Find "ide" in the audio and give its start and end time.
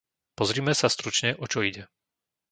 1.69-1.83